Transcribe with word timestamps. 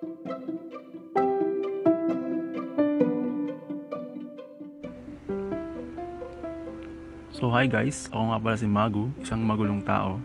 So 0.00 0.08
hi 7.52 7.68
guys, 7.68 8.08
ako 8.08 8.32
nga 8.32 8.40
pala 8.40 8.56
si 8.56 8.64
Magu, 8.64 9.12
isang 9.20 9.44
magulong 9.44 9.84
tao. 9.84 10.16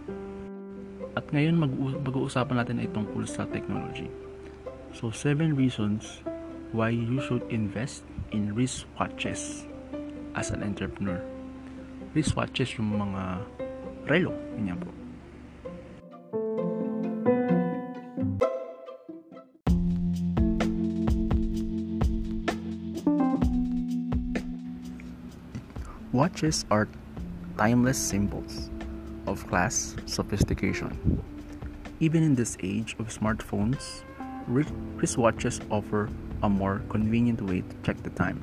At 1.19 1.27
ngayon 1.27 1.59
mag- 1.59 1.75
mag-uusapan 2.07 2.55
natin 2.55 2.79
ay 2.79 2.87
tungkol 2.95 3.27
sa 3.27 3.43
technology. 3.51 4.07
So 4.95 5.11
7 5.11 5.59
reasons 5.59 6.23
why 6.71 6.95
you 6.95 7.19
should 7.27 7.43
invest 7.51 8.07
in 8.31 8.55
wristwatches 8.55 9.67
as 10.39 10.55
an 10.55 10.63
entrepreneur. 10.63 11.19
Wristwatches 12.15 12.79
yung 12.79 12.95
mga 12.95 13.43
relo, 14.07 14.31
ganyan 14.55 14.79
po. 14.79 15.04
Watches 26.35 26.65
are 26.69 26.89
timeless 27.57 27.97
symbols 27.97 28.69
of 29.25 29.47
class 29.47 29.95
sophistication. 30.05 31.23
Even 32.01 32.23
in 32.23 32.35
this 32.35 32.57
age 32.61 32.93
of 32.99 33.07
smartphones, 33.07 34.03
wristwatches 34.51 35.63
offer 35.71 36.09
a 36.43 36.49
more 36.49 36.81
convenient 36.89 37.41
way 37.41 37.61
to 37.61 37.75
check 37.83 38.03
the 38.03 38.09
time. 38.09 38.41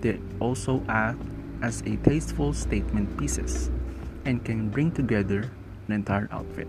They 0.00 0.18
also 0.40 0.82
act 0.88 1.20
as 1.60 1.82
a 1.82 1.96
tasteful 1.96 2.54
statement 2.54 3.14
pieces 3.18 3.68
and 4.24 4.42
can 4.42 4.70
bring 4.70 4.90
together 4.90 5.52
an 5.86 5.92
entire 5.92 6.30
outfit. 6.32 6.68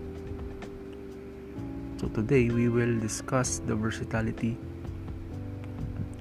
So 1.96 2.08
today 2.08 2.50
we 2.50 2.68
will 2.68 3.00
discuss 3.00 3.60
the 3.60 3.74
versatility 3.74 4.58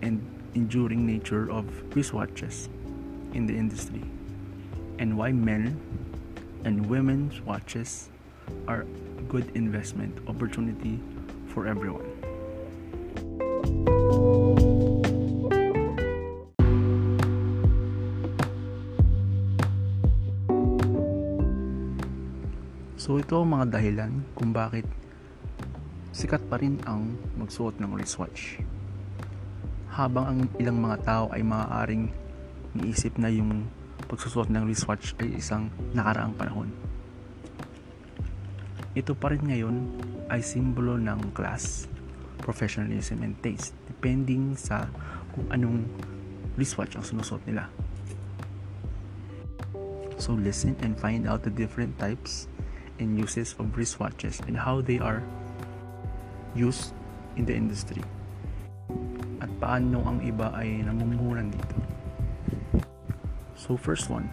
and 0.01 0.23
enduring 0.55 1.05
nature 1.05 1.51
of 1.51 1.65
wristwatches 1.89 2.70
in 3.34 3.48
the 3.48 3.55
industry 3.55 4.04
and 4.99 5.18
why 5.18 5.32
men 5.32 5.76
and 6.63 6.85
women's 6.85 7.41
watches 7.41 8.10
are 8.68 8.85
a 8.85 9.21
good 9.32 9.49
investment 9.55 10.13
opportunity 10.27 10.99
for 11.49 11.68
everyone. 11.68 12.05
So 23.01 23.18
ito 23.18 23.41
ang 23.41 23.49
mga 23.49 23.73
dahilan 23.73 24.21
kung 24.38 24.54
bakit 24.54 24.85
sikat 26.13 26.45
pa 26.45 26.62
rin 26.62 26.77
ang 26.85 27.18
magsuot 27.34 27.82
ng 27.82 27.98
wristwatch. 27.98 28.62
Habang 29.90 30.26
ang 30.29 30.40
ilang 30.62 30.77
mga 30.77 30.98
tao 31.01 31.26
ay 31.34 31.41
maaaring 31.41 32.13
niisip 32.77 33.19
na 33.19 33.27
yung 33.31 33.67
pagsusuot 34.07 34.51
ng 34.51 34.67
wristwatch 34.67 35.15
ay 35.19 35.39
isang 35.39 35.71
nakaraang 35.95 36.35
panahon. 36.35 36.69
Ito 38.91 39.15
pa 39.15 39.31
rin 39.31 39.47
ngayon 39.47 39.75
ay 40.27 40.43
simbolo 40.43 40.99
ng 40.99 41.31
class, 41.31 41.87
professionalism 42.43 43.23
and 43.23 43.39
taste 43.39 43.71
depending 43.87 44.55
sa 44.59 44.91
kung 45.31 45.47
anong 45.51 45.87
wristwatch 46.59 46.99
ang 46.99 47.05
sinusuot 47.07 47.39
nila. 47.47 47.71
So 50.19 50.35
listen 50.37 50.75
and 50.85 50.93
find 50.99 51.25
out 51.25 51.41
the 51.41 51.53
different 51.53 51.97
types 51.97 52.51
and 53.01 53.17
uses 53.17 53.57
of 53.57 53.73
wristwatches 53.73 54.43
and 54.45 54.53
how 54.53 54.83
they 54.83 55.01
are 55.01 55.23
used 56.53 56.93
in 57.39 57.47
the 57.47 57.55
industry. 57.55 58.03
At 59.41 59.49
paano 59.57 60.05
ang 60.05 60.21
iba 60.21 60.53
ay 60.53 60.85
namumuhunan 60.85 61.49
dito. 61.49 61.90
So 63.62 63.77
first 63.77 64.09
one, 64.09 64.25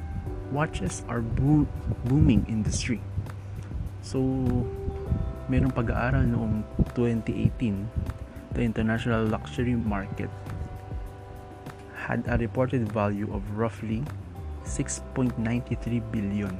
watches 0.49 1.05
are 1.05 1.21
boom, 1.21 1.69
booming 2.09 2.49
industry. 2.49 3.05
So 4.01 4.25
merong 5.53 5.77
pag-aaral 5.77 6.25
noong 6.25 6.65
2018, 6.97 8.57
the 8.57 8.65
international 8.65 9.29
luxury 9.29 9.77
market 9.77 10.33
had 12.09 12.25
a 12.25 12.41
reported 12.41 12.89
value 12.89 13.29
of 13.29 13.45
roughly 13.53 14.01
6.93 14.65 15.37
billion 16.09 16.57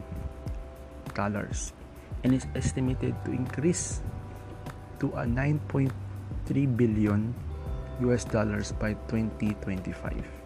dollars 1.17 1.73
and 2.21 2.37
is 2.37 2.45
estimated 2.53 3.17
to 3.25 3.33
increase 3.33 4.05
to 5.01 5.09
a 5.17 5.25
9.3 5.25 5.89
billion 6.77 7.33
US 8.05 8.29
dollars 8.29 8.77
by 8.77 8.93
2025. 9.09 10.38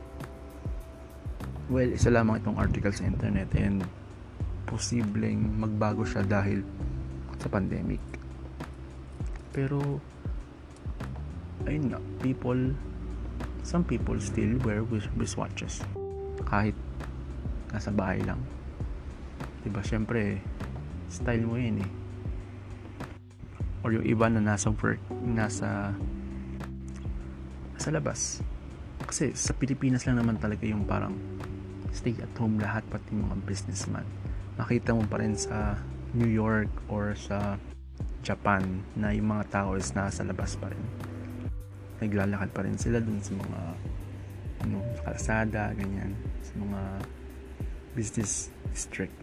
Well, 1.70 1.94
isa 1.94 2.10
lamang 2.10 2.42
itong 2.42 2.58
article 2.58 2.90
sa 2.90 3.06
internet 3.06 3.52
and 3.54 3.86
posibleng 4.66 5.60
magbago 5.60 6.02
siya 6.02 6.26
dahil 6.26 6.64
sa 7.38 7.46
pandemic. 7.52 8.00
Pero 9.52 10.00
ayun 11.68 11.92
nga, 11.92 12.00
people 12.24 12.74
some 13.62 13.86
people 13.86 14.18
still 14.18 14.58
wear 14.66 14.82
wristwatches 15.14 15.84
kahit 16.50 16.74
nasa 17.70 17.94
bahay 17.94 18.18
lang. 18.26 18.42
'Di 19.62 19.70
ba? 19.70 19.80
Syempre, 19.86 20.42
style 21.06 21.46
mo 21.46 21.54
'yan 21.60 21.82
eh. 21.82 21.90
Or 23.82 23.94
yung 23.94 24.06
iba 24.06 24.26
na 24.30 24.42
nasa 24.42 24.70
work, 24.70 25.02
nasa 25.22 25.94
sa 27.78 27.90
labas. 27.90 28.42
Kasi 29.02 29.34
sa 29.34 29.50
Pilipinas 29.58 30.06
lang 30.06 30.22
naman 30.22 30.38
talaga 30.38 30.62
yung 30.62 30.86
parang 30.86 31.31
stay 31.92 32.16
at 32.18 32.32
home 32.40 32.56
lahat 32.58 32.82
pati 32.88 33.12
mga 33.12 33.36
businessman. 33.44 34.04
Makita 34.56 34.96
mo 34.96 35.04
pa 35.06 35.20
rin 35.20 35.36
sa 35.36 35.76
New 36.16 36.28
York 36.28 36.68
or 36.88 37.12
sa 37.16 37.60
Japan 38.24 38.84
na 38.96 39.12
yung 39.12 39.30
mga 39.30 39.48
tao 39.52 39.76
is 39.76 39.92
nasa 39.92 40.24
labas 40.24 40.56
pa 40.56 40.72
rin. 40.72 40.84
Naglalakad 42.00 42.50
pa 42.50 42.60
rin 42.64 42.76
sila 42.80 42.98
dun 42.98 43.20
sa 43.20 43.32
mga 43.36 43.60
ano, 44.66 44.78
kalsada, 45.04 45.70
ganyan 45.76 46.16
sa 46.40 46.52
mga 46.58 46.80
business 47.94 48.48
district. 48.72 49.14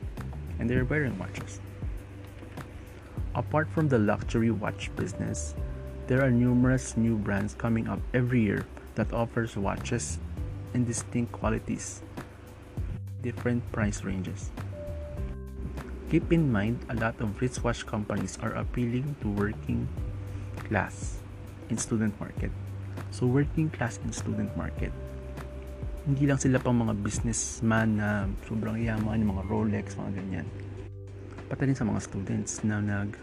And 0.61 0.69
they're 0.69 0.85
wearing 0.85 1.17
watches. 1.17 1.59
Apart 3.33 3.71
from 3.71 3.87
the 3.87 3.97
luxury 3.97 4.51
watch 4.51 4.93
business 4.93 5.55
there 6.09 6.25
are 6.25 6.33
numerous 6.33 6.97
new 6.97 7.15
brands 7.15 7.53
coming 7.53 7.87
up 7.87 8.01
every 8.17 8.41
year 8.41 8.65
that 8.95 9.13
offers 9.13 9.53
watches 9.53 10.17
in 10.73 10.83
distinct 10.83 11.31
qualities 11.31 12.01
different 13.21 13.63
price 13.71 14.03
ranges. 14.03 14.51
Keep 16.09 16.33
in 16.33 16.49
mind, 16.49 16.81
a 16.89 16.95
lot 16.97 17.13
of 17.21 17.37
wristwatch 17.37 17.85
companies 17.85 18.41
are 18.41 18.57
appealing 18.57 19.15
to 19.21 19.29
working 19.29 19.85
class 20.65 21.21
in 21.69 21.77
student 21.77 22.17
market. 22.17 22.49
So, 23.13 23.29
working 23.29 23.69
class 23.69 24.01
in 24.01 24.09
student 24.09 24.49
market, 24.57 24.89
hindi 26.09 26.25
lang 26.25 26.41
sila 26.41 26.57
pang 26.57 26.81
mga 26.81 26.97
businessman 26.97 28.01
na 28.01 28.25
sobrang 28.49 28.81
yaman, 28.81 29.21
mga 29.21 29.43
Rolex, 29.45 29.93
mga 30.01 30.11
ganyan. 30.17 30.47
Pati 31.45 31.61
rin 31.69 31.77
sa 31.77 31.85
mga 31.85 32.01
students 32.01 32.65
na 32.65 32.81
nag 32.81 33.13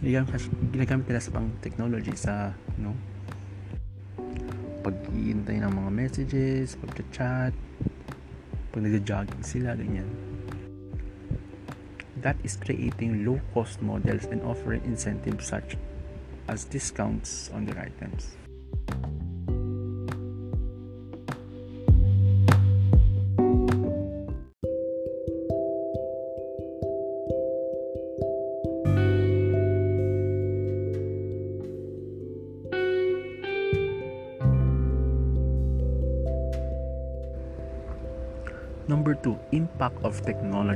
ginagamit 0.00 1.04
nila 1.04 1.20
sa 1.20 1.32
pang 1.36 1.52
technology 1.60 2.16
sa, 2.16 2.56
you 2.80 2.88
know, 2.88 2.96
pag-iintay 4.80 5.60
ng 5.60 5.68
mga 5.68 5.90
messages, 5.92 6.80
pag-chat, 6.80 7.52
pag 8.70 8.80
nagja-jogging 8.86 9.42
sila, 9.42 9.74
ganyan. 9.74 10.06
That 12.20 12.36
is 12.44 12.54
creating 12.54 13.26
low-cost 13.26 13.82
models 13.82 14.30
and 14.30 14.42
offering 14.46 14.84
incentives 14.84 15.50
such 15.50 15.74
as 16.46 16.64
discounts 16.66 17.50
on 17.50 17.66
their 17.66 17.78
items. 17.78 18.39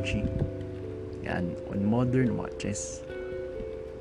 Technology. 0.05 0.29
Yan, 1.25 1.57
on 1.73 1.85
modern 1.85 2.37
watches. 2.37 3.03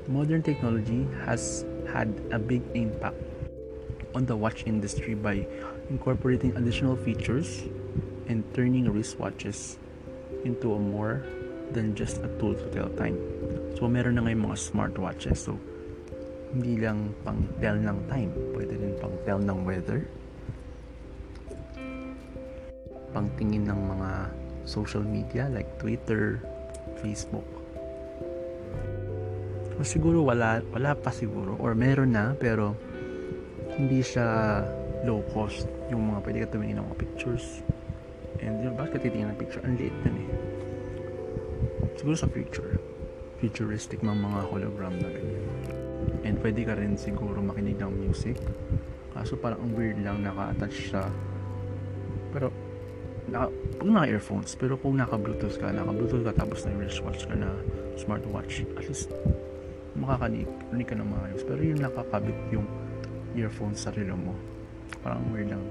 Modern 0.06 0.42
technology 0.42 1.08
has 1.24 1.64
had 1.88 2.12
a 2.30 2.38
big 2.38 2.60
impact 2.74 3.16
on 4.14 4.26
the 4.26 4.36
watch 4.36 4.64
industry 4.66 5.14
by 5.14 5.46
incorporating 5.88 6.54
additional 6.56 6.96
features 6.96 7.64
and 8.28 8.44
turning 8.54 8.84
wristwatches 8.84 9.76
into 10.44 10.74
a 10.74 10.78
more 10.78 11.24
than 11.72 11.96
just 11.96 12.20
a 12.20 12.28
tool 12.38 12.52
to 12.52 12.66
tell 12.70 12.88
time. 13.00 13.16
So, 13.80 13.88
meron 13.88 14.20
na 14.20 14.28
ngayon 14.28 14.52
mga 14.52 14.58
smartwatches. 14.60 15.48
So, 15.48 15.56
hindi 16.52 16.76
lang 16.76 17.16
pang 17.24 17.48
tell 17.58 17.74
ng 17.80 17.98
time, 18.12 18.30
pwede 18.52 18.76
din 18.76 18.94
pang 19.00 19.16
tell 19.24 19.40
ng 19.40 19.64
weather, 19.64 20.04
pang 23.10 23.26
tingin 23.40 23.66
ng 23.66 23.80
mga 23.96 24.43
social 24.64 25.04
media 25.04 25.48
like 25.52 25.68
Twitter, 25.80 26.40
Facebook. 27.00 27.46
So, 29.74 29.82
siguro 29.82 30.22
wala, 30.22 30.62
wala 30.70 30.94
pa 30.94 31.10
siguro 31.10 31.58
or 31.58 31.74
meron 31.74 32.14
na 32.14 32.32
pero 32.38 32.78
hindi 33.74 34.00
siya 34.00 34.62
low 35.02 35.20
cost 35.34 35.66
yung 35.90 36.14
mga 36.14 36.18
pwede 36.24 36.38
ka 36.46 36.56
tumingin 36.56 36.80
ng 36.80 36.86
mga 36.88 36.98
pictures. 36.98 37.60
And 38.40 38.62
yun 38.62 38.74
bakit 38.78 39.02
titingin 39.02 39.34
ng 39.34 39.38
picture? 39.38 39.62
Ang 39.66 39.76
liit 39.78 39.94
nun 40.04 40.16
eh. 40.20 40.28
Siguro 41.98 42.16
sa 42.16 42.30
future. 42.30 42.78
Futuristic 43.42 44.00
mga 44.00 44.14
mga 44.14 44.40
hologram 44.48 44.94
na 44.96 45.10
ganyan. 45.10 45.46
And 46.24 46.36
pwede 46.40 46.64
ka 46.64 46.76
rin 46.78 46.96
siguro 46.96 47.40
makinig 47.40 47.76
ng 47.80 47.92
music. 47.92 48.40
Kaso 49.12 49.36
parang 49.36 49.60
ang 49.60 49.72
weird 49.76 50.00
lang 50.00 50.22
naka-attach 50.22 50.74
siya. 50.74 51.04
Pero 52.30 52.50
naka, 53.28 53.48
pag 53.78 53.88
naka 53.88 54.06
earphones 54.10 54.52
pero 54.56 54.76
kung 54.76 54.96
naka 55.00 55.16
bluetooth 55.16 55.56
ka 55.56 55.72
naka 55.72 55.92
bluetooth 55.92 56.24
ka 56.24 56.32
tapos 56.34 56.64
na 56.68 56.76
wristwatch 56.76 57.24
ka 57.28 57.34
na 57.36 57.50
smartwatch 57.96 58.66
at 58.76 58.84
least 58.84 59.10
makakanig 59.94 60.48
ka 60.84 60.94
ng 60.98 61.06
maayos. 61.06 61.46
Pero 61.46 61.62
yung 61.62 61.80
nakakabit 61.80 62.34
yung 62.50 62.66
earphones 63.38 63.86
sa 63.86 63.94
relo 63.94 64.18
mo. 64.18 64.34
Parang 65.06 65.22
weird 65.30 65.54
lang 65.54 65.62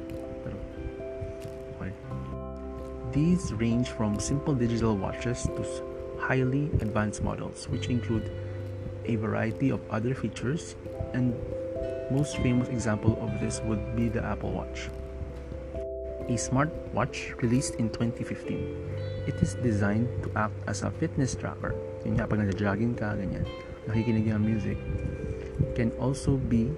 pero 0.44 0.58
okay. 1.78 1.92
These 3.14 3.54
range 3.62 3.94
from 3.94 4.18
simple 4.18 4.58
digital 4.58 4.98
watches 4.98 5.46
to 5.46 5.62
highly 6.18 6.72
advanced 6.82 7.22
models 7.22 7.70
which 7.70 7.92
include 7.92 8.26
a 9.06 9.16
variety 9.20 9.70
of 9.70 9.84
other 9.92 10.16
features, 10.16 10.76
and 11.14 11.36
most 12.12 12.38
famous 12.38 12.70
example 12.70 13.20
of 13.22 13.30
this 13.40 13.60
would 13.68 13.96
be 13.96 14.08
the 14.08 14.24
Apple 14.24 14.52
Watch. 14.52 14.88
A 16.31 16.40
smartwatch 16.40 17.36
released 17.42 17.75
in 17.75 17.92
2015. 17.92 19.28
It 19.28 19.36
is 19.44 19.56
designed 19.60 20.08
to 20.24 20.31
act 20.40 20.56
as 20.68 20.84
a 20.84 20.92
fitness 20.92 21.36
tracker. 21.36 21.75
Yun 22.08 22.16
nga, 22.16 22.24
pag 22.24 22.40
nag-jogging 22.40 22.96
ka, 22.96 23.12
ganyan, 23.20 23.44
nakikinig 23.92 24.31
ng 24.31 24.40
music. 24.40 24.80
Can 25.75 25.92
also 26.00 26.40
be 26.40 26.72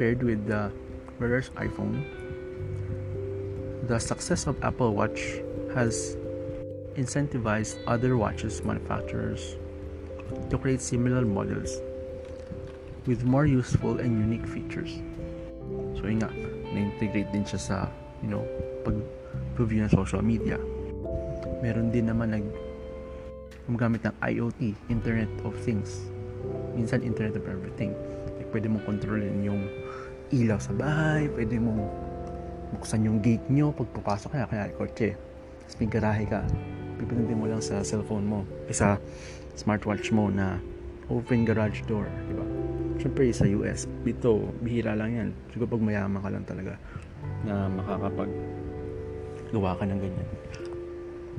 paired 0.00 0.24
with 0.24 0.48
the 0.48 0.72
wearer's 1.20 1.52
iPhone. 1.60 2.08
The 3.84 4.00
success 4.00 4.48
of 4.48 4.56
Apple 4.64 4.96
Watch 4.96 5.44
has 5.76 6.16
incentivized 6.96 7.84
other 7.84 8.16
watches 8.16 8.64
manufacturers 8.64 9.60
to 10.48 10.56
create 10.56 10.80
similar 10.80 11.28
models 11.28 11.84
with 13.04 13.28
more 13.28 13.44
useful 13.44 14.00
and 14.00 14.16
unique 14.16 14.48
features. 14.48 15.04
So 16.00 16.08
yun 16.08 16.24
nga, 16.24 16.32
na-integrate 16.72 17.28
din 17.28 17.44
siya 17.44 17.60
sa, 17.60 17.76
you 18.24 18.32
know, 18.32 18.44
pag-review 18.90 19.86
ng 19.86 19.92
social 19.94 20.22
media. 20.22 20.58
Meron 21.62 21.94
din 21.94 22.10
naman 22.10 22.34
nag 22.34 22.46
gumagamit 23.70 24.02
ng 24.02 24.14
IoT, 24.18 24.74
Internet 24.90 25.30
of 25.46 25.54
Things. 25.62 26.10
Minsan 26.74 27.06
Internet 27.06 27.38
of 27.38 27.46
Everything. 27.46 27.94
Like, 28.34 28.50
pwede 28.50 28.66
mong 28.66 28.82
kontrolin 28.82 29.46
yung 29.46 29.70
ilaw 30.34 30.58
sa 30.58 30.74
bahay, 30.74 31.30
pwede 31.38 31.54
mong 31.62 31.86
buksan 32.74 33.06
yung 33.06 33.22
gate 33.22 33.46
nyo 33.46 33.70
pag 33.70 33.86
papasok 33.94 34.30
ka, 34.34 34.50
kaya 34.50 34.74
kotse. 34.74 35.14
Tapos 35.14 35.76
may 35.78 35.90
garahe 35.90 36.24
ka, 36.26 36.42
pipindutin 36.98 37.38
mo 37.38 37.46
lang 37.46 37.62
sa 37.62 37.82
cellphone 37.86 38.26
mo. 38.26 38.40
Isa, 38.66 38.98
smartwatch 39.54 40.10
mo 40.10 40.30
na 40.30 40.58
open 41.06 41.46
garage 41.46 41.86
door, 41.86 42.10
di 42.26 42.34
ba? 42.34 42.46
Siyempre 42.98 43.30
sa 43.30 43.46
US, 43.54 43.86
dito, 44.02 44.50
bihira 44.62 44.98
lang 44.98 45.10
yan. 45.14 45.28
Siguro 45.54 45.78
pag 45.78 45.82
mayaman 45.82 46.20
ka 46.20 46.30
lang 46.30 46.44
talaga 46.46 46.74
na 47.46 47.70
makakapag 47.70 48.30
gawa 49.50 49.74
ka 49.74 49.84
ng 49.84 49.98
ganyan 49.98 50.28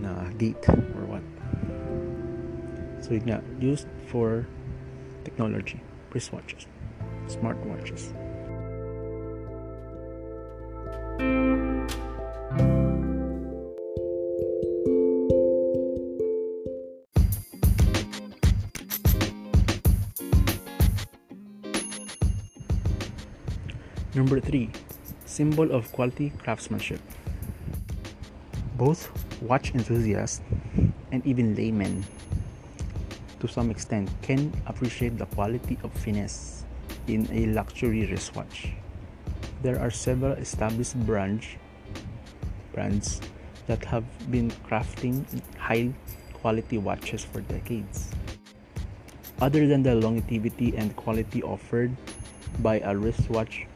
na 0.04 0.12
gate 0.36 0.60
or 0.70 1.04
what. 1.08 1.26
So 3.00 3.16
yun 3.16 3.26
nga, 3.28 3.40
used 3.58 3.88
for 4.12 4.46
technology, 5.24 5.80
wristwatches, 6.12 6.68
smartwatches. 7.32 8.12
Number 24.12 24.44
3. 24.44 24.70
Symbol 25.26 25.72
of 25.72 25.90
quality 25.96 26.36
craftsmanship. 26.44 27.00
Both 28.82 29.14
watch 29.46 29.78
enthusiasts 29.78 30.42
and 31.12 31.22
even 31.22 31.54
laymen, 31.54 32.04
to 33.40 33.48
some 33.48 33.70
extent, 33.70 34.10
can 34.24 34.50
appreciate 34.66 35.20
the 35.20 35.28
quality 35.38 35.78
of 35.84 35.94
finesse 35.94 36.66
in 37.06 37.30
a 37.30 37.46
luxury 37.54 38.10
wristwatch. 38.10 38.74
There 39.62 39.78
are 39.78 39.92
several 39.92 40.34
established 40.34 40.98
brands, 41.06 41.46
brands 42.74 43.22
that 43.68 43.86
have 43.86 44.04
been 44.32 44.50
crafting 44.66 45.30
high 45.60 45.94
quality 46.42 46.80
watches 46.80 47.24
for 47.24 47.42
decades. 47.42 48.10
Other 49.40 49.68
than 49.68 49.84
the 49.84 49.94
longevity 49.94 50.74
and 50.76 50.96
quality 50.96 51.44
offered 51.44 51.94
by 52.66 52.80
a 52.80 52.98
wristwatch 52.98 53.68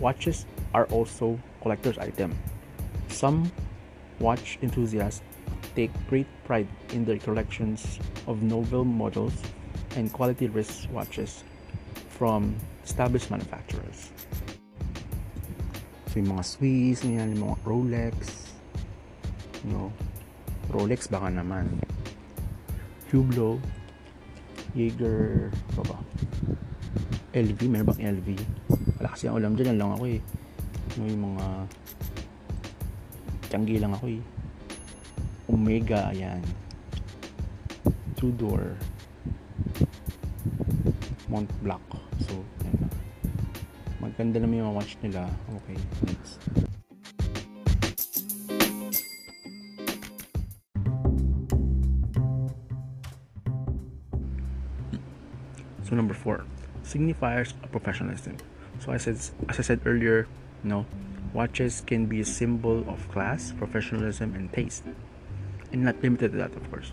Watches 0.00 0.46
are 0.72 0.86
also 0.86 1.38
collector's 1.60 1.98
item. 1.98 2.32
Some 3.22 3.46
watch 4.18 4.58
enthusiasts 4.66 5.22
take 5.78 5.94
great 6.10 6.26
pride 6.42 6.66
in 6.90 7.06
their 7.06 7.22
collections 7.22 8.02
of 8.26 8.42
novel 8.42 8.82
models 8.82 9.38
and 9.94 10.10
quality 10.10 10.50
wristwatches 10.50 11.46
from 12.10 12.58
established 12.82 13.30
manufacturers. 13.30 14.10
So 16.10 16.18
yung 16.18 16.34
mga 16.34 16.42
Swiss, 16.42 17.06
yung 17.06 17.38
mga 17.38 17.62
Rolex, 17.62 18.50
know, 19.70 19.94
Rolex 20.74 21.06
baka 21.06 21.30
naman, 21.30 21.78
Hublot, 23.14 23.62
Jaeger, 24.74 25.54
ba 25.78 25.94
ba? 25.94 25.98
LV, 27.38 27.70
meron 27.70 27.86
bang 27.86 28.18
LV? 28.18 28.28
wala 28.98 29.14
kasi 29.14 29.30
ang 29.30 29.38
ulam 29.38 29.54
dyan 29.54 29.78
lang 29.78 29.94
ako 29.94 30.10
eh 30.10 30.18
ano 30.94 31.02
yung 31.06 31.22
mga 31.34 31.46
tiyanggi 33.52 33.76
lang 33.76 33.92
ako 33.92 34.08
eh. 34.16 34.24
Omega 35.52 36.08
ayan. 36.08 36.40
Tudor 38.16 38.80
Mont 41.28 41.52
Blanc. 41.60 41.84
So 42.24 42.32
yan 42.64 42.80
na 42.80 42.88
maganda 44.00 44.40
naman 44.40 44.64
yung 44.64 44.72
watch 44.72 44.96
nila. 45.04 45.28
Okay 45.60 45.76
next. 46.08 46.40
So 55.84 55.92
number 55.92 56.16
four. 56.16 56.48
Signifiers 56.88 57.52
of 57.60 57.68
professionalism 57.68 58.40
so 58.80 58.90
as 58.90 59.06
I, 59.06 59.12
as 59.52 59.60
I 59.60 59.62
said 59.62 59.80
earlier, 59.84 60.26
you 60.64 60.70
know, 60.70 60.86
watches 61.32 61.82
can 61.86 62.06
be 62.06 62.20
a 62.20 62.24
symbol 62.24 62.84
of 62.88 63.08
class, 63.10 63.52
professionalism, 63.56 64.34
and 64.34 64.52
taste. 64.52 64.84
And 65.72 65.84
not 65.84 66.02
limited 66.02 66.32
to 66.32 66.38
that, 66.38 66.54
of 66.54 66.70
course. 66.70 66.92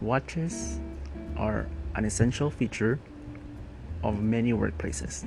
Watches 0.00 0.80
are 1.36 1.66
an 1.94 2.04
essential 2.04 2.50
feature 2.50 2.98
of 4.02 4.22
many 4.22 4.52
workplaces. 4.52 5.26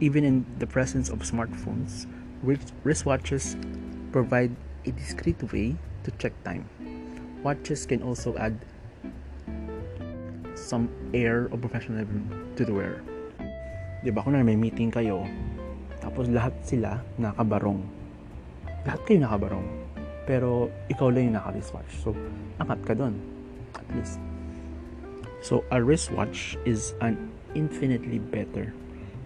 Even 0.00 0.24
in 0.24 0.46
the 0.58 0.66
presence 0.66 1.08
of 1.08 1.20
smartphones, 1.20 2.06
wristwatches 2.44 3.54
provide 4.12 4.54
a 4.84 4.90
discreet 4.90 5.40
way 5.52 5.76
to 6.02 6.10
check 6.18 6.32
time. 6.44 6.68
Watches 7.42 7.86
can 7.86 8.02
also 8.02 8.36
add 8.36 8.58
some 10.54 10.88
air 11.12 11.46
of 11.46 11.60
professionalism 11.60 12.52
to 12.56 12.64
the 12.64 12.74
wearer. 12.74 13.02
'di 14.04 14.12
ba 14.12 14.20
kung 14.20 14.36
na 14.36 14.44
may 14.44 14.52
meeting 14.52 14.92
kayo 14.92 15.24
tapos 16.04 16.28
lahat 16.28 16.52
sila 16.60 17.00
nakabarong. 17.16 17.80
Lahat 18.84 19.00
kayo 19.08 19.24
nakabarong. 19.24 19.64
Pero 20.28 20.68
ikaw 20.92 21.08
lang 21.08 21.32
yung 21.32 21.36
naka-wristwatch. 21.40 21.90
So 22.04 22.12
angat 22.60 22.84
ka 22.84 22.92
doon 22.92 23.16
at 23.72 23.88
least. 23.96 24.20
So 25.40 25.64
a 25.72 25.80
wristwatch 25.80 26.60
is 26.68 26.92
an 27.00 27.16
infinitely 27.56 28.20
better 28.20 28.76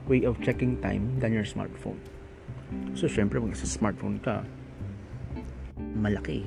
way 0.07 0.23
of 0.23 0.39
checking 0.39 0.79
time 0.79 1.19
than 1.19 1.35
your 1.35 1.47
smartphone. 1.47 1.99
So 2.95 3.11
syempre 3.11 3.43
pag 3.43 3.59
smartphone 3.59 4.23
ka 4.23 4.47
malaki. 5.99 6.47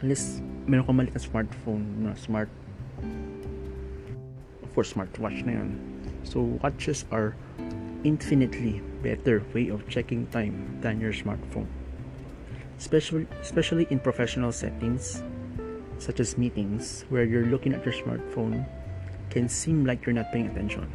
Unless 0.00 0.40
meron 0.64 0.88
kang 0.88 0.96
maliit 0.96 1.12
na 1.12 1.20
smartphone 1.20 1.84
na 2.00 2.16
smart 2.16 2.48
course 4.72 4.96
smartwatch 4.96 5.44
na 5.44 5.60
yun. 5.60 5.76
So 6.24 6.56
watches 6.64 7.04
are 7.12 7.36
infinitely 8.06 8.80
better 9.02 9.42
way 9.52 9.68
of 9.68 9.86
checking 9.88 10.26
time 10.28 10.78
than 10.80 11.00
your 11.00 11.12
smartphone. 11.12 11.68
Especially 12.78 13.26
especially 13.40 13.86
in 13.90 14.00
professional 14.00 14.52
settings 14.52 15.22
such 16.00 16.20
as 16.20 16.40
meetings 16.40 17.04
where 17.12 17.28
you're 17.28 17.46
looking 17.52 17.76
at 17.76 17.84
your 17.84 17.92
smartphone 17.92 18.64
can 19.28 19.48
seem 19.48 19.84
like 19.84 20.04
you're 20.04 20.16
not 20.16 20.32
paying 20.32 20.48
attention. 20.48 20.88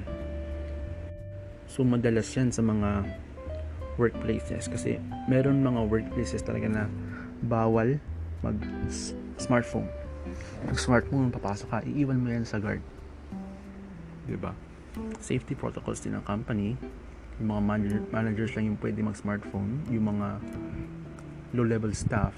So 1.70 1.86
madalas 1.86 2.34
yan 2.34 2.50
sa 2.50 2.66
mga 2.66 3.06
workplaces 3.96 4.68
kasi 4.68 5.00
meron 5.30 5.64
mga 5.64 5.88
workplaces 5.88 6.44
talaga 6.44 6.68
na 6.68 6.84
bawal 7.46 8.02
mag 8.42 8.58
smartphone. 9.38 9.88
Pag 10.66 10.78
smartphone 10.82 11.30
papasok 11.32 11.68
ka, 11.70 11.80
iiwan 11.86 12.20
mo 12.20 12.34
yan 12.34 12.44
sa 12.44 12.58
guard. 12.58 12.82
'Di 14.26 14.38
ba? 14.42 14.52
Safety 15.22 15.54
protocols 15.54 16.02
din 16.02 16.16
ng 16.18 16.26
company. 16.26 16.80
Yung 17.40 17.52
mga 17.52 17.62
manager, 17.68 18.02
managers 18.16 18.52
lang 18.56 18.72
yung 18.72 18.80
pwede 18.80 19.04
mag-smartphone. 19.04 19.84
Yung 19.92 20.08
mga 20.08 20.40
low-level 21.52 21.92
staff, 21.92 22.32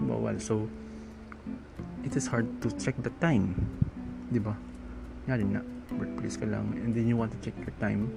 bawal. 0.00 0.40
So, 0.40 0.68
it 2.04 2.16
is 2.16 2.28
hard 2.28 2.48
to 2.64 2.72
check 2.80 2.96
the 3.04 3.12
time. 3.20 3.52
Di 4.32 4.40
ba? 4.40 4.56
Nga 5.28 5.34
rin 5.36 5.50
na, 5.52 5.62
workplace 6.00 6.40
ka 6.40 6.48
lang, 6.48 6.72
and 6.80 6.96
then 6.96 7.04
you 7.04 7.16
want 7.16 7.32
to 7.32 7.40
check 7.44 7.56
your 7.60 7.76
time, 7.76 8.08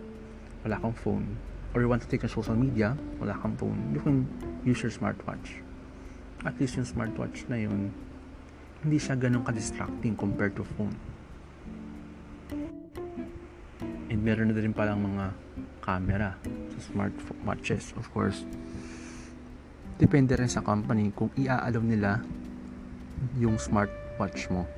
wala 0.63 0.79
kang 0.79 0.95
phone. 0.95 1.27
Or 1.75 1.83
you 1.83 1.87
want 1.91 2.03
to 2.03 2.07
check 2.07 2.23
your 2.23 2.31
social 2.31 2.55
media, 2.55 2.95
wala 3.19 3.35
kang 3.39 3.55
phone. 3.59 3.79
You 3.91 3.99
can 3.99 4.27
use 4.63 4.83
your 4.83 4.91
smartwatch. 4.91 5.59
At 6.47 6.55
least 6.59 6.79
yung 6.79 6.87
smartwatch 6.87 7.47
na 7.51 7.59
yun, 7.59 7.91
hindi 8.83 8.97
siya 8.97 9.19
ganun 9.19 9.43
ka-distracting 9.43 10.15
compared 10.15 10.55
to 10.55 10.63
phone. 10.63 10.95
Meron 14.21 14.53
na 14.53 14.61
din 14.61 14.71
palang 14.71 15.01
mga 15.01 15.33
camera 15.81 16.37
sa 16.77 16.79
smartwatches, 16.93 17.97
of 17.97 18.05
course. 18.13 18.45
Depende 19.97 20.37
rin 20.37 20.49
sa 20.49 20.61
company 20.61 21.09
kung 21.09 21.33
i-allow 21.33 21.81
nila 21.81 22.21
yung 23.41 23.57
smartwatch 23.57 24.45
mo. 24.53 24.69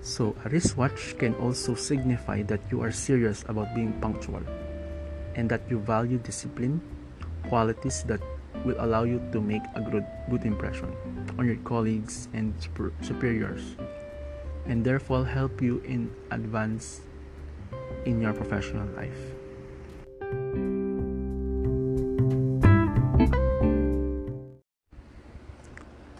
So, 0.00 0.32
a 0.46 0.48
wristwatch 0.48 1.18
can 1.20 1.36
also 1.36 1.76
signify 1.76 2.40
that 2.48 2.62
you 2.72 2.80
are 2.80 2.94
serious 2.94 3.44
about 3.50 3.74
being 3.76 3.92
punctual 4.00 4.40
and 5.36 5.50
that 5.52 5.60
you 5.68 5.82
value 5.82 6.16
discipline, 6.22 6.80
qualities 7.50 8.06
that 8.08 8.22
will 8.64 8.78
allow 8.80 9.04
you 9.04 9.20
to 9.34 9.42
make 9.42 9.62
a 9.76 9.82
good, 9.82 10.06
good 10.30 10.46
impression 10.46 10.88
on 11.36 11.44
your 11.44 11.60
colleagues 11.66 12.28
and 12.32 12.54
superiors 13.02 13.76
and 14.66 14.84
therefore 14.84 15.24
help 15.24 15.60
you 15.60 15.80
in 15.84 16.10
advance 16.30 17.00
in 18.04 18.20
your 18.20 18.32
professional 18.32 18.88
life. 18.96 19.34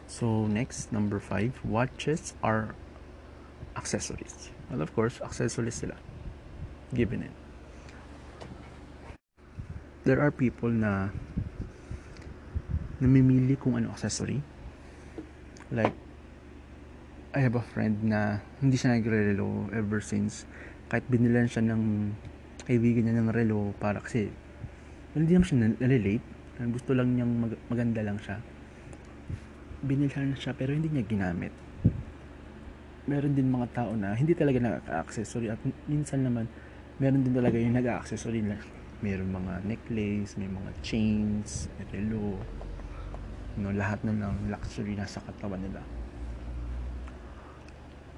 So 0.06 0.44
next, 0.46 0.92
number 0.92 1.18
five, 1.18 1.56
watches 1.64 2.34
are 2.42 2.74
accessories. 3.76 4.50
Well, 4.68 4.82
of 4.82 4.92
course, 4.94 5.20
accessories 5.24 5.80
sila. 5.80 5.96
Given 6.92 7.24
it. 7.24 7.34
There 10.04 10.20
are 10.20 10.30
people 10.30 10.68
na 10.68 11.08
namimili 13.00 13.56
kung 13.56 13.80
ano 13.80 13.88
accessory. 13.96 14.44
Like, 15.72 15.96
I 17.32 17.40
have 17.40 17.54
a 17.54 17.62
friend 17.62 18.04
na 18.04 18.42
hindi 18.60 18.76
siya 18.76 18.98
nagre-relo 18.98 19.72
ever 19.72 20.02
since 20.02 20.44
kahit 20.90 21.06
binilan 21.06 21.46
siya 21.46 21.62
ng 21.70 21.82
kaibigan 22.66 23.06
niya 23.06 23.22
ng 23.22 23.30
relo 23.30 23.70
para 23.78 24.02
kasi 24.02 24.26
hindi 25.14 25.38
naman 25.38 25.46
siya 25.46 25.58
nalilate. 25.78 26.26
Gusto 26.60 26.92
lang 26.92 27.14
niyang 27.14 27.32
mag- 27.46 27.62
maganda 27.70 28.02
lang 28.02 28.18
siya. 28.18 28.42
Binilhan 29.86 30.34
siya 30.34 30.52
pero 30.52 30.74
hindi 30.74 30.90
niya 30.90 31.06
ginamit. 31.06 31.54
Meron 33.06 33.32
din 33.38 33.48
mga 33.48 33.68
tao 33.70 33.94
na 33.94 34.18
hindi 34.18 34.34
talaga 34.34 34.58
nag-accessory 34.60 35.48
at 35.48 35.62
minsan 35.86 36.26
naman 36.26 36.50
meron 37.00 37.22
din 37.22 37.32
talaga 37.32 37.56
yung 37.56 37.74
nag-accessory 37.78 38.44
na 38.44 38.58
meron 39.00 39.30
mga 39.32 39.64
necklace, 39.64 40.36
may 40.36 40.50
mga 40.50 40.70
chains, 40.84 41.70
relo. 41.94 42.36
No, 43.56 43.72
lahat 43.72 44.02
na 44.04 44.12
ng 44.14 44.52
luxury 44.52 44.94
nasa 44.94 45.22
katawan 45.22 45.62
nila 45.62 45.80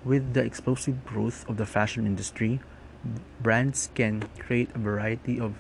with 0.05 0.35
the 0.35 0.43
explosive 0.43 1.05
growth 1.05 1.49
of 1.49 1.57
the 1.57 1.67
fashion 1.67 2.07
industry, 2.07 2.61
brands 3.41 3.91
can 3.95 4.23
create 4.39 4.71
a 4.75 4.79
variety 4.79 5.39
of 5.39 5.55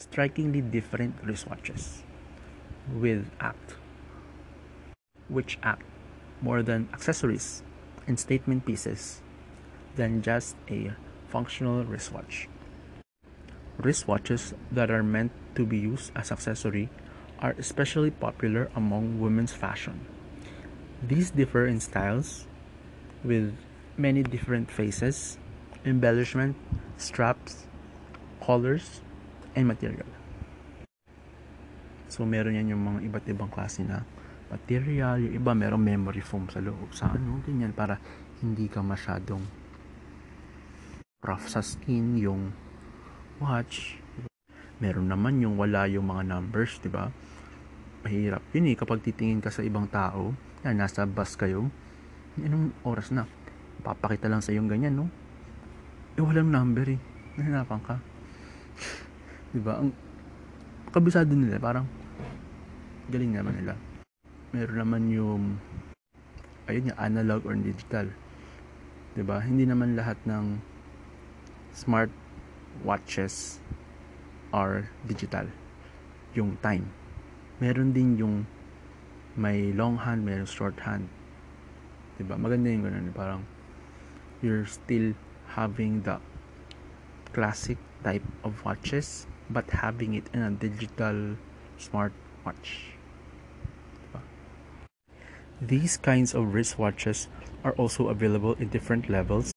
strikingly 0.00 0.60
different 0.60 1.24
wristwatches 1.24 2.02
with 2.92 3.30
act 3.40 3.76
which 5.28 5.58
act 5.62 5.86
more 6.40 6.62
than 6.62 6.88
accessories 6.92 7.62
and 8.06 8.18
statement 8.18 8.66
pieces 8.66 9.22
than 9.96 10.22
just 10.22 10.56
a 10.68 10.92
functional 11.28 11.84
wristwatch. 11.84 12.48
Wristwatches 13.80 14.52
that 14.70 14.90
are 14.90 15.02
meant 15.02 15.32
to 15.54 15.64
be 15.64 15.78
used 15.78 16.12
as 16.14 16.30
accessory 16.30 16.88
are 17.38 17.54
especially 17.58 18.10
popular 18.10 18.70
among 18.76 19.20
women's 19.20 19.52
fashion. 19.52 20.06
These 21.02 21.30
differ 21.30 21.66
in 21.66 21.80
styles, 21.80 22.46
with 23.24 23.54
many 23.96 24.22
different 24.22 24.70
faces, 24.70 25.38
embellishment, 25.84 26.56
straps, 26.98 27.66
colors, 28.42 29.02
and 29.54 29.66
material. 29.66 30.08
So 32.12 32.28
meron 32.28 32.60
yan 32.60 32.76
yung 32.76 32.82
mga 32.84 32.98
iba't 33.08 33.24
ibang 33.32 33.48
klase 33.48 33.80
na 33.86 34.04
material, 34.52 35.16
yung 35.16 35.32
iba 35.32 35.56
meron 35.56 35.80
memory 35.80 36.20
foam 36.20 36.44
sa 36.52 36.60
loob, 36.60 36.92
sa 36.92 37.08
ano, 37.08 37.40
ganyan 37.40 37.72
para 37.72 37.96
hindi 38.44 38.68
ka 38.68 38.84
masyadong 38.84 39.40
rough 41.24 41.48
sa 41.48 41.64
skin 41.64 42.20
yung 42.20 42.52
watch. 43.40 43.96
Meron 44.82 45.08
naman 45.08 45.40
yung 45.40 45.56
wala 45.56 45.88
yung 45.88 46.10
mga 46.10 46.26
numbers, 46.26 46.76
di 46.82 46.90
ba? 46.90 47.08
Mahirap 48.02 48.42
yun 48.52 48.68
eh 48.68 48.76
kapag 48.76 49.00
titingin 49.00 49.40
ka 49.40 49.48
sa 49.48 49.62
ibang 49.62 49.86
tao, 49.88 50.34
yan, 50.66 50.76
nasa 50.82 51.06
bus 51.06 51.38
kayo, 51.38 51.70
anong 52.40 52.72
oras 52.86 53.12
na? 53.12 53.28
Papakita 53.82 54.30
lang 54.30 54.40
sa 54.40 54.54
yung 54.54 54.70
ganyan, 54.70 54.96
no? 54.96 55.06
Eh, 56.16 56.22
walang 56.24 56.52
number 56.52 56.96
eh. 56.96 57.00
Nahinapan 57.36 57.80
ka. 57.84 57.96
di 59.52 59.60
ba? 59.60 59.80
Ang 59.80 59.92
kabisado 60.92 61.32
nila, 61.32 61.60
parang 61.60 61.88
galing 63.12 63.32
naman 63.36 63.56
nila. 63.56 63.74
Meron 64.52 64.78
naman 64.84 65.02
yung 65.08 65.42
ayun 66.68 66.92
yung 66.92 67.00
analog 67.00 67.44
or 67.48 67.56
digital. 67.56 68.08
'Di 69.12 69.22
ba? 69.24 69.40
Hindi 69.40 69.68
naman 69.68 69.96
lahat 69.96 70.16
ng 70.28 70.60
smart 71.72 72.12
watches 72.84 73.60
are 74.52 74.88
digital. 75.08 75.48
Yung 76.36 76.56
time. 76.60 76.88
Meron 77.60 77.92
din 77.96 78.16
yung 78.20 78.34
may 79.36 79.72
long 79.72 80.00
hand, 80.00 80.24
meron 80.24 80.48
short 80.48 80.76
hand. 80.84 81.08
Maganda 82.26 82.70
yung 82.70 82.84
ganun, 82.86 83.10
parang 83.14 83.42
you're 84.42 84.66
still 84.66 85.14
having 85.54 86.02
the 86.02 86.18
classic 87.32 87.78
type 88.02 88.24
of 88.44 88.64
watches 88.64 89.26
but 89.50 89.68
having 89.70 90.14
it 90.14 90.24
in 90.32 90.42
a 90.42 90.50
digital 90.50 91.36
smart 91.78 92.12
watch. 92.44 92.96
Diba? 94.00 94.20
These 95.60 95.96
kinds 95.96 96.34
of 96.34 96.56
wristwatches 96.56 97.28
are 97.64 97.72
also 97.72 98.08
available 98.08 98.54
in 98.54 98.68
different 98.68 99.08
levels 99.08 99.52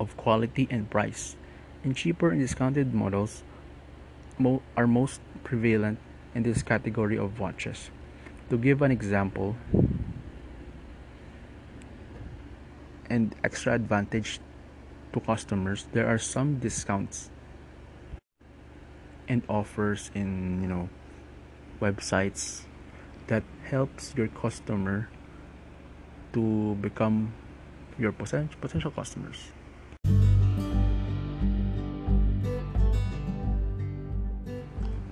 of 0.00 0.16
quality 0.16 0.66
and 0.70 0.90
price, 0.90 1.36
and 1.82 1.96
cheaper 1.96 2.30
and 2.30 2.40
discounted 2.40 2.94
models 2.94 3.42
mo- 4.38 4.62
are 4.76 4.86
most 4.86 5.20
prevalent 5.42 5.98
in 6.34 6.42
this 6.42 6.62
category 6.62 7.18
of 7.18 7.38
watches. 7.38 7.90
To 8.50 8.58
give 8.58 8.82
an 8.82 8.90
example, 8.90 9.56
and 13.14 13.32
extra 13.44 13.72
advantage 13.72 14.40
to 15.12 15.20
customers, 15.20 15.86
there 15.92 16.08
are 16.08 16.18
some 16.18 16.58
discounts 16.58 17.30
and 19.28 19.40
offers 19.48 20.10
in 20.14 20.60
you 20.60 20.66
know 20.66 20.88
websites 21.80 22.66
that 23.28 23.44
helps 23.70 24.12
your 24.16 24.26
customer 24.26 25.08
to 26.32 26.74
become 26.82 27.32
your 27.96 28.10
potential 28.10 28.90
customers. 28.90 29.54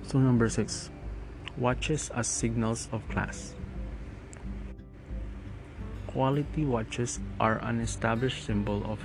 So 0.03 0.19
number 0.19 0.49
6 0.49 0.91
watches 1.57 2.11
as 2.13 2.27
signals 2.27 2.89
of 2.91 3.07
class. 3.07 3.55
Quality 6.13 6.63
watches 6.63 7.19
are 7.39 7.57
an 7.63 7.79
established 7.81 8.45
symbol 8.45 8.83
of 8.85 8.99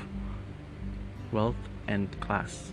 wealth 1.33 1.57
and 1.87 2.09
class, 2.21 2.73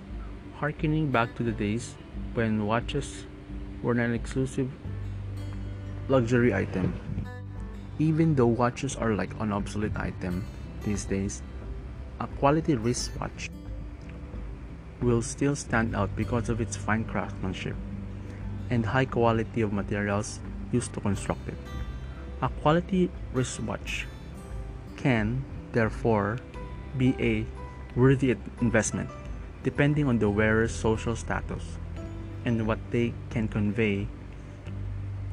harkening 0.56 1.10
back 1.10 1.34
to 1.36 1.44
the 1.44 1.54
days 1.54 1.96
when 2.34 2.68
watches 2.68 3.26
were 3.82 3.94
an 3.94 4.14
exclusive 4.14 4.70
luxury 6.10 6.54
item. 6.54 6.94
Even 7.98 8.36
though 8.36 8.48
watches 8.48 8.98
are 8.98 9.14
like 9.16 9.32
an 9.40 9.54
obsolete 9.54 9.96
item 9.96 10.46
these 10.84 11.06
days, 11.06 11.42
a 12.20 12.28
quality 12.28 12.76
wristwatch 12.76 13.50
will 15.02 15.22
still 15.22 15.56
stand 15.56 15.96
out 15.96 16.14
because 16.18 16.50
of 16.50 16.60
its 16.60 16.76
fine 16.76 17.06
craftsmanship 17.06 17.76
and 18.70 18.86
high 18.86 19.06
quality 19.06 19.62
of 19.62 19.72
materials 19.72 20.40
used 20.74 20.94
to 20.94 21.00
construct 21.00 21.48
it. 21.48 21.58
A 22.42 22.50
quality 22.50 23.10
wristwatch 23.32 24.08
can, 25.06 25.46
therefore, 25.70 26.42
be 26.98 27.14
a 27.22 27.46
worthy 27.94 28.34
investment 28.58 29.06
depending 29.62 30.10
on 30.10 30.18
the 30.18 30.26
wearer's 30.26 30.74
social 30.74 31.14
status 31.16 31.78
and 32.42 32.66
what 32.66 32.82
they 32.90 33.14
can 33.30 33.46
convey 33.46 34.10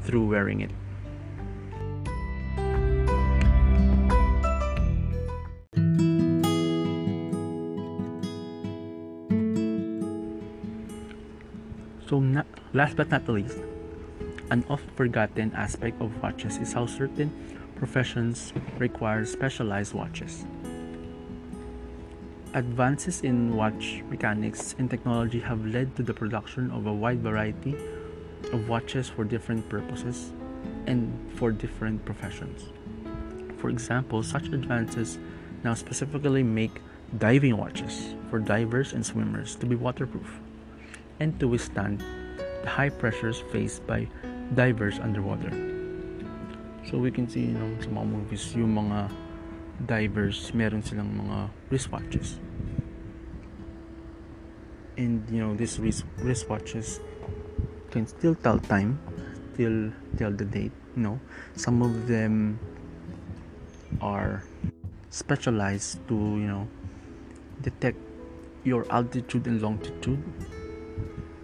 through 0.04 0.28
wearing 0.28 0.60
it. 0.60 0.68
So, 12.04 12.20
na- 12.20 12.44
last 12.76 13.00
but 13.00 13.08
not 13.08 13.24
least, 13.24 13.56
an 14.52 14.68
oft 14.68 14.84
forgotten 15.00 15.48
aspect 15.56 15.96
of 15.96 16.12
watches 16.20 16.60
is 16.60 16.76
how 16.76 16.84
certain 16.84 17.32
professions 17.82 18.52
require 18.78 19.24
specialized 19.24 19.92
watches. 19.92 20.44
Advances 22.54 23.22
in 23.22 23.56
watch 23.56 24.04
mechanics 24.08 24.76
and 24.78 24.88
technology 24.88 25.40
have 25.40 25.66
led 25.66 25.96
to 25.96 26.04
the 26.04 26.14
production 26.14 26.70
of 26.70 26.86
a 26.86 26.92
wide 26.92 27.18
variety 27.18 27.74
of 28.52 28.68
watches 28.68 29.08
for 29.08 29.24
different 29.24 29.68
purposes 29.68 30.30
and 30.86 31.10
for 31.34 31.50
different 31.50 32.04
professions. 32.04 32.70
For 33.58 33.68
example, 33.68 34.22
such 34.22 34.46
advances 34.46 35.18
now 35.64 35.74
specifically 35.74 36.44
make 36.44 36.80
diving 37.18 37.56
watches 37.56 38.14
for 38.30 38.38
divers 38.38 38.92
and 38.92 39.04
swimmers 39.04 39.56
to 39.56 39.66
be 39.66 39.74
waterproof 39.74 40.38
and 41.18 41.34
to 41.40 41.48
withstand 41.48 42.04
the 42.62 42.68
high 42.68 42.90
pressures 42.90 43.42
faced 43.50 43.84
by 43.88 44.06
divers 44.54 45.00
underwater. 45.00 45.71
So 46.88 46.98
we 46.98 47.10
can 47.10 47.28
see 47.28 47.46
you 47.52 47.58
know, 47.58 47.70
sa 47.78 47.88
mga 47.88 48.06
movies 48.10 48.44
yung 48.58 48.74
mga 48.74 49.10
divers 49.86 50.50
meron 50.54 50.82
silang 50.82 51.14
mga 51.14 51.50
wristwatches. 51.70 52.38
And 54.98 55.24
you 55.30 55.40
know 55.40 55.56
these 55.56 55.80
wrist 55.80 56.04
wristwatches 56.20 57.00
can 57.90 58.06
still 58.06 58.36
tell 58.36 58.60
time 58.60 59.00
till 59.56 59.90
tell 60.18 60.34
the 60.34 60.44
date 60.44 60.74
you 60.96 61.02
know. 61.02 61.16
Some 61.56 61.80
of 61.80 62.06
them 62.10 62.60
are 64.02 64.44
specialized 65.08 66.02
to 66.08 66.16
you 66.16 66.50
know 66.50 66.66
detect 67.62 67.98
your 68.64 68.86
altitude 68.90 69.46
and 69.46 69.62
longitude 69.62 70.22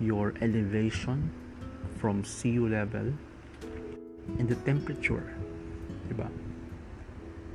your 0.01 0.35
elevation 0.41 1.31
from 1.99 2.23
sea 2.23 2.59
level 2.59 3.13
and 4.37 4.45
the 4.45 4.59
temperature 4.69 5.25
diba? 6.13 6.29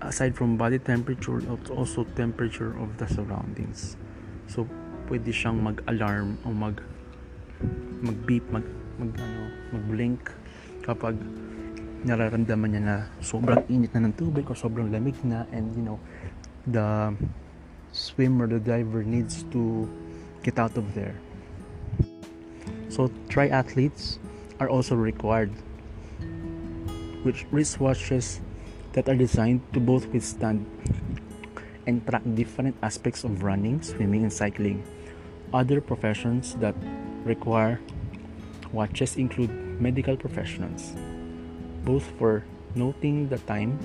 aside 0.01 0.35
from 0.35 0.57
body 0.57 0.79
temperature 0.79 1.39
also 1.71 2.03
temperature 2.17 2.75
of 2.81 2.89
the 2.97 3.07
surroundings 3.07 3.95
so 4.49 4.67
pwede 5.07 5.31
siyang 5.31 5.61
mag-alarm 5.61 6.35
o 6.43 6.51
mag 6.51 6.79
mag-beep 8.03 8.43
mag, 8.51 8.65
mag 8.99 9.11
ano, 9.15 9.43
mag-blink 9.71 10.31
kapag 10.83 11.15
nararamdaman 12.03 12.69
niya 12.75 12.83
na 12.83 12.97
sobrang 13.23 13.63
init 13.71 13.95
na 13.95 14.11
ng 14.11 14.15
tubig 14.19 14.43
o 14.51 14.53
sobrang 14.55 14.91
lamig 14.91 15.15
na 15.23 15.47
and 15.55 15.71
you 15.79 15.83
know 15.83 15.95
the 16.67 17.15
swimmer 17.95 18.47
the 18.47 18.59
diver 18.59 19.07
needs 19.07 19.47
to 19.47 19.87
get 20.43 20.59
out 20.59 20.75
of 20.75 20.83
there 20.91 21.15
so 22.91 23.07
triathletes 23.31 24.19
are 24.59 24.67
also 24.67 24.95
required 24.99 25.51
which 27.23 27.49
wristwatches 27.51 28.39
that 28.93 29.09
are 29.09 29.15
designed 29.15 29.61
to 29.73 29.79
both 29.79 30.07
withstand 30.13 30.63
and 31.87 32.05
track 32.07 32.21
different 32.35 32.75
aspects 32.83 33.23
of 33.23 33.43
running, 33.43 33.81
swimming, 33.81 34.23
and 34.23 34.31
cycling. 34.31 34.83
Other 35.53 35.81
professions 35.81 36.55
that 36.59 36.75
require 37.25 37.79
watches 38.71 39.17
include 39.17 39.51
medical 39.79 40.15
professionals, 40.17 40.93
both 41.83 42.03
for 42.17 42.43
noting 42.75 43.29
the 43.29 43.37
time 43.49 43.77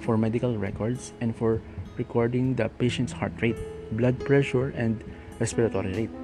for 0.00 0.16
medical 0.16 0.56
records 0.56 1.12
and 1.20 1.34
for 1.34 1.60
recording 1.96 2.54
the 2.54 2.68
patient's 2.78 3.12
heart 3.12 3.32
rate, 3.40 3.56
blood 3.92 4.18
pressure, 4.20 4.70
and 4.76 5.02
respiratory 5.40 5.92
rate, 5.92 6.14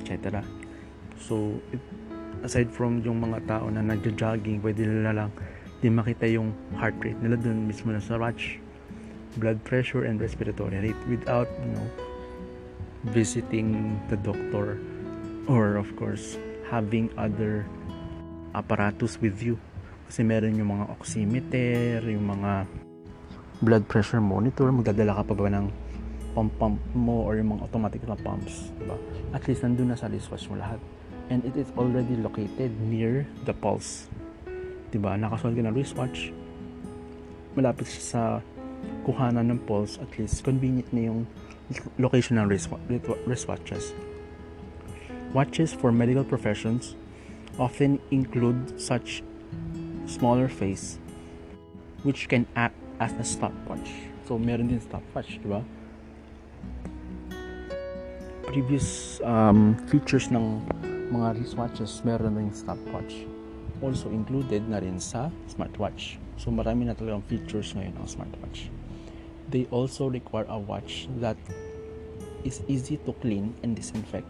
etc. 0.00 0.44
So, 1.18 1.60
it, 1.72 1.80
aside 2.44 2.70
from 2.70 3.02
yung 3.02 3.24
mga 3.24 3.48
tao 3.48 3.66
na 3.72 3.80
nagja-jogging, 3.80 4.60
pwede 4.60 4.84
nila 4.84 5.24
lang 5.24 5.30
di 5.84 5.92
makita 5.92 6.24
yung 6.24 6.56
heart 6.80 6.96
rate 7.04 7.20
nila 7.20 7.36
dun 7.36 7.68
mismo 7.68 7.92
na 7.92 8.00
sa 8.00 8.16
watch 8.16 8.56
blood 9.36 9.60
pressure 9.68 10.08
and 10.08 10.16
respiratory 10.16 10.80
rate 10.80 11.02
without 11.12 11.44
you 11.60 11.76
know 11.76 11.88
visiting 13.12 14.00
the 14.08 14.16
doctor 14.24 14.80
or 15.44 15.76
of 15.76 15.84
course 16.00 16.40
having 16.72 17.12
other 17.20 17.68
apparatus 18.56 19.20
with 19.20 19.36
you. 19.44 19.60
Kasi 20.08 20.24
meron 20.24 20.56
yung 20.56 20.72
mga 20.72 20.88
oximeter 20.88 22.00
yung 22.08 22.24
mga 22.32 22.64
blood 23.60 23.84
pressure 23.84 24.24
monitor. 24.24 24.72
Magdadala 24.72 25.20
ka 25.20 25.22
pa 25.28 25.34
ba 25.36 25.52
ng 25.52 25.68
pump 26.32 26.50
pump 26.56 26.80
mo 26.96 27.28
or 27.28 27.36
yung 27.36 27.60
mga 27.60 27.68
automatic 27.68 28.00
na 28.08 28.16
pumps 28.18 28.72
diba? 28.80 28.96
at 29.36 29.44
least 29.46 29.62
nandun 29.62 29.92
na 29.92 30.00
sa 30.00 30.08
wristwatch 30.08 30.48
mo 30.48 30.56
lahat. 30.56 30.80
And 31.28 31.44
it 31.44 31.60
is 31.60 31.68
already 31.76 32.16
located 32.16 32.72
near 32.80 33.28
the 33.44 33.52
pulse 33.52 34.08
diba? 34.94 35.18
Nakasuot 35.18 35.58
ka 35.58 35.62
ng 35.66 35.74
wristwatch, 35.74 36.30
malapit 37.58 37.90
siya 37.90 38.02
sa 38.02 38.22
kuhanan 39.02 39.50
ng 39.50 39.60
pulse, 39.66 39.98
at 39.98 40.10
least 40.14 40.46
convenient 40.46 40.86
na 40.94 41.10
yung 41.10 41.26
location 41.98 42.38
ng 42.38 42.46
wristwatches. 43.26 43.90
Watches 45.34 45.74
for 45.74 45.90
medical 45.90 46.22
professions 46.22 46.94
often 47.58 47.98
include 48.14 48.78
such 48.78 49.22
smaller 50.06 50.46
face 50.46 51.02
which 52.06 52.28
can 52.28 52.46
act 52.54 52.76
as 53.00 53.10
a 53.18 53.24
stopwatch. 53.24 53.90
So, 54.28 54.38
meron 54.38 54.70
din 54.70 54.78
stopwatch, 54.78 55.42
di 55.42 55.48
ba? 55.48 55.64
Previous 58.46 59.18
um, 59.24 59.74
features 59.90 60.30
ng 60.30 60.62
mga 61.10 61.40
wristwatches, 61.40 62.04
meron 62.06 62.38
din 62.38 62.52
stopwatch 62.54 63.33
also 63.82 64.10
included 64.10 64.66
na 64.68 64.78
rin 64.78 65.00
sa 65.00 65.32
smartwatch. 65.50 66.18
So 66.38 66.50
marami 66.50 66.86
na 66.86 66.94
talagang 66.94 67.24
features 67.26 67.74
ngayon 67.74 67.94
ang 67.98 68.08
smartwatch. 68.10 68.70
They 69.50 69.70
also 69.70 70.10
require 70.10 70.46
a 70.50 70.58
watch 70.58 71.06
that 71.22 71.38
is 72.44 72.60
easy 72.68 73.00
to 73.08 73.12
clean 73.24 73.56
and 73.64 73.72
disinfect 73.72 74.28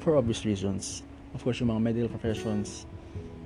for 0.00 0.16
obvious 0.16 0.46
reasons. 0.46 1.02
Of 1.34 1.42
course, 1.42 1.60
yung 1.60 1.74
mga 1.74 1.82
medical 1.82 2.10
professions, 2.14 2.86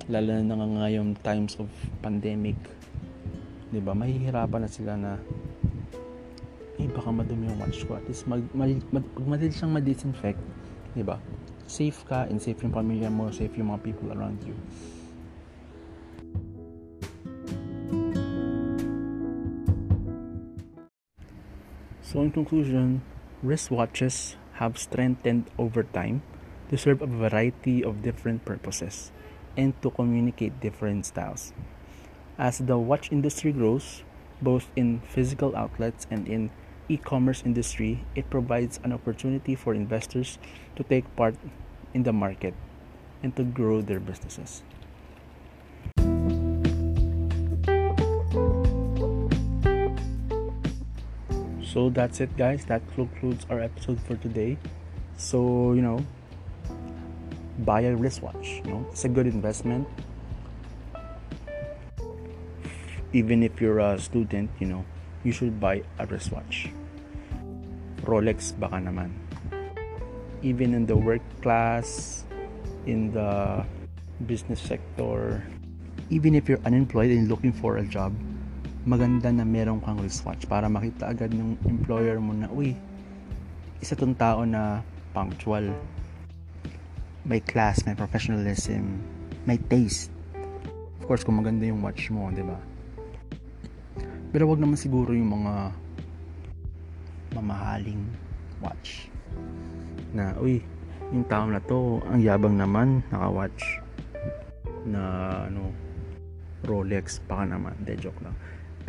lalo 0.07 0.39
na 0.39 0.55
nga 0.55 0.67
ngayong 0.67 1.17
times 1.25 1.57
of 1.57 1.67
pandemic, 2.05 2.57
di 3.73 3.81
ba, 3.81 3.97
mahihirapan 3.97 4.61
na 4.61 4.69
sila 4.69 4.93
na 4.95 5.11
eh, 6.81 6.89
baka 6.89 7.09
madumi 7.13 7.49
yung 7.49 7.59
watch 7.61 7.85
ko. 7.85 7.97
At 7.97 8.05
least, 8.09 8.25
mag, 8.25 8.41
mag, 8.53 8.77
mag, 8.89 9.05
madali 9.21 9.53
siyang 9.53 9.73
ma-disinfect, 9.73 10.41
di 10.97 11.03
ba, 11.05 11.17
safe 11.69 12.01
ka 12.05 12.25
and 12.29 12.41
safe 12.41 12.59
yung 12.61 12.73
pamilya 12.73 13.09
mo, 13.09 13.29
safe 13.29 13.53
yung 13.57 13.69
mga 13.73 13.81
people 13.85 14.09
around 14.13 14.41
you. 14.43 14.55
So, 22.11 22.19
in 22.19 22.31
conclusion, 22.31 23.03
wristwatches 23.39 24.35
have 24.59 24.77
strengthened 24.77 25.47
over 25.57 25.83
time 25.83 26.23
to 26.67 26.77
serve 26.77 27.01
a 27.01 27.07
variety 27.07 27.81
of 27.85 28.03
different 28.03 28.43
purposes 28.43 29.13
and 29.55 29.71
to 29.81 29.89
communicate 29.91 30.59
different 30.59 31.05
styles. 31.05 31.53
As 32.37 32.57
the 32.57 32.77
watch 32.77 33.13
industry 33.13 33.53
grows, 33.53 34.03
both 34.41 34.67
in 34.75 34.99
physical 35.07 35.55
outlets 35.55 36.05
and 36.11 36.27
in 36.27 36.51
e-commerce 36.89 37.43
industry, 37.45 38.03
it 38.13 38.29
provides 38.29 38.81
an 38.83 38.91
opportunity 38.91 39.55
for 39.55 39.73
investors 39.73 40.37
to 40.75 40.83
take 40.83 41.07
part 41.15 41.35
in 41.93 42.03
the 42.03 42.11
market 42.11 42.53
and 43.23 43.33
to 43.37 43.45
grow 43.45 43.79
their 43.79 44.01
businesses. 44.01 44.63
So 51.71 51.87
that's 51.87 52.19
it, 52.19 52.35
guys. 52.35 52.67
That 52.67 52.83
concludes 52.99 53.47
our 53.47 53.63
episode 53.63 53.95
for 54.03 54.19
today. 54.19 54.59
So, 55.15 55.71
you 55.71 55.79
know, 55.79 56.03
buy 57.63 57.87
a 57.87 57.95
wristwatch. 57.95 58.59
You 58.67 58.75
know, 58.75 58.85
it's 58.91 59.07
a 59.07 59.07
good 59.07 59.23
investment. 59.23 59.87
Even 63.15 63.39
if 63.39 63.63
you're 63.63 63.79
a 63.79 63.95
student, 63.95 64.51
you 64.59 64.67
know, 64.67 64.83
you 65.23 65.31
should 65.31 65.63
buy 65.63 65.79
a 65.95 66.03
wristwatch. 66.11 66.67
Rolex 68.03 68.51
baka 68.51 68.75
naman. 68.75 69.15
Even 70.43 70.75
in 70.75 70.83
the 70.83 70.97
work 70.99 71.23
class, 71.39 72.27
in 72.83 73.15
the 73.15 73.63
business 74.27 74.59
sector, 74.59 75.39
even 76.11 76.35
if 76.35 76.51
you're 76.51 76.63
unemployed 76.67 77.15
and 77.15 77.31
looking 77.31 77.55
for 77.55 77.77
a 77.77 77.85
job, 77.87 78.11
maganda 78.81 79.29
na 79.29 79.45
meron 79.45 79.77
kang 79.77 80.01
wristwatch 80.01 80.49
para 80.49 80.65
makita 80.65 81.13
agad 81.13 81.29
ng 81.29 81.53
employer 81.69 82.17
mo 82.17 82.33
na, 82.33 82.49
uy, 82.49 82.73
isa 83.77 83.93
tong 83.93 84.17
tao 84.17 84.41
na 84.41 84.81
punctual, 85.13 85.69
may 87.21 87.37
class, 87.37 87.85
may 87.85 87.93
professionalism, 87.93 88.97
may 89.45 89.61
taste. 89.69 90.09
Of 90.97 91.05
course, 91.05 91.21
kung 91.21 91.37
maganda 91.37 91.69
yung 91.69 91.85
watch 91.85 92.09
mo, 92.09 92.33
di 92.33 92.41
ba? 92.41 92.57
Pero 94.33 94.49
wag 94.49 94.57
naman 94.57 94.79
siguro 94.79 95.13
yung 95.13 95.29
mga 95.29 95.53
mamahaling 97.37 98.01
watch. 98.65 99.13
Na, 100.17 100.33
uy, 100.41 100.57
yung 101.13 101.25
tao 101.29 101.45
na 101.45 101.61
to, 101.61 102.01
ang 102.09 102.17
yabang 102.17 102.57
naman, 102.57 103.05
naka-watch 103.13 103.61
na, 104.89 105.01
ano, 105.45 105.69
Rolex, 106.65 107.21
baka 107.29 107.45
naman, 107.45 107.77
de 107.85 107.93
joke 107.93 108.17
lang 108.25 108.33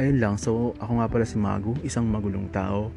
ayun 0.00 0.18
lang 0.20 0.34
so 0.40 0.72
ako 0.80 1.02
nga 1.02 1.08
pala 1.08 1.24
si 1.26 1.36
Magu 1.36 1.76
isang 1.84 2.08
magulong 2.08 2.48
tao. 2.52 2.92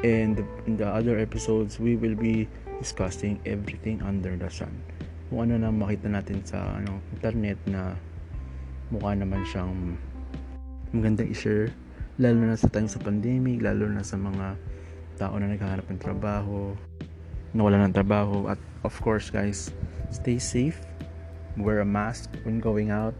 And 0.00 0.40
in 0.64 0.80
the 0.80 0.88
other 0.88 1.20
episodes 1.20 1.76
we 1.76 1.94
will 1.94 2.16
be 2.16 2.48
discussing 2.80 3.36
everything 3.44 4.00
under 4.00 4.32
the 4.32 4.48
sun. 4.48 4.72
Kung 5.28 5.44
ano 5.46 5.60
na 5.60 5.68
makita 5.68 6.08
natin 6.08 6.40
sa 6.40 6.80
ano, 6.80 7.04
internet 7.12 7.60
na 7.68 7.92
mukha 8.88 9.12
naman 9.12 9.44
siyang 9.44 9.94
magandang 10.96 11.28
i-share. 11.28 11.68
Lalo 12.16 12.40
na 12.48 12.56
sa 12.56 12.72
time 12.72 12.88
sa 12.88 12.98
pandemic 12.98 13.60
lalo 13.60 13.86
na 13.86 14.00
sa 14.00 14.16
mga 14.16 14.56
tao 15.20 15.36
na 15.36 15.52
naghahanap 15.52 15.84
ng 15.86 16.00
trabaho 16.00 16.72
nawala 17.54 17.82
ng 17.86 17.94
trabaho. 17.94 18.46
At 18.50 18.58
of 18.86 18.94
course 19.02 19.30
guys 19.30 19.74
stay 20.10 20.38
safe. 20.38 20.78
Wear 21.58 21.82
a 21.82 21.88
mask 21.88 22.30
when 22.46 22.62
going 22.62 22.94
out. 22.94 23.14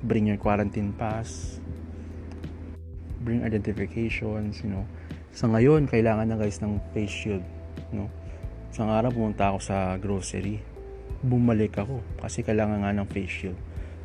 Bring 0.00 0.26
your 0.26 0.40
quarantine 0.40 0.96
pass 0.96 1.60
bring 3.20 3.44
identifications, 3.44 4.64
you 4.64 4.70
know. 4.72 4.84
Sa 5.30 5.46
ngayon, 5.46 5.86
kailangan 5.86 6.26
na 6.26 6.36
guys 6.40 6.58
ng 6.58 6.80
face 6.96 7.12
shield, 7.12 7.44
no. 7.92 8.10
Sa 8.74 8.86
araw 8.86 9.10
pumunta 9.10 9.50
ako 9.50 9.58
sa 9.62 9.98
grocery. 9.98 10.62
Bumalik 11.20 11.76
ako 11.76 12.00
kasi 12.22 12.40
kailangan 12.40 12.86
nga 12.86 12.96
ng 12.96 13.08
face 13.10 13.44
shield. 13.44 13.58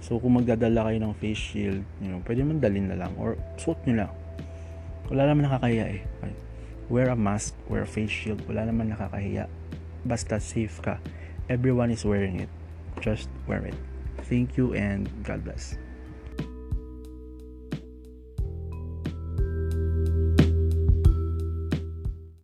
So 0.03 0.19
kung 0.19 0.37
magdadala 0.37 0.91
kayo 0.91 0.99
ng 1.01 1.15
face 1.17 1.39
shield, 1.39 1.81
you 2.03 2.09
know, 2.11 2.21
pwede 2.27 2.43
man 2.43 2.59
dalhin 2.59 2.91
na 2.91 2.97
lang 2.99 3.15
or 3.17 3.39
suot 3.57 3.79
nyo 3.87 4.05
lang. 4.05 4.11
Wala 5.09 5.29
naman 5.29 5.45
nakakahiya 5.47 5.85
eh. 5.95 6.01
Wear 6.89 7.09
a 7.09 7.17
mask, 7.17 7.57
wear 7.69 7.85
a 7.85 7.89
face 7.89 8.13
shield. 8.13 8.41
Wala 8.45 8.69
naman 8.69 8.93
nakakahiya. 8.93 9.49
Basta 10.05 10.37
safe 10.37 10.77
ka. 10.81 11.01
Everyone 11.49 11.89
is 11.89 12.05
wearing 12.05 12.41
it. 12.41 12.51
Just 13.01 13.29
wear 13.49 13.65
it. 13.65 13.77
Thank 14.29 14.57
you 14.57 14.73
and 14.73 15.09
God 15.21 15.45
bless. 15.45 15.77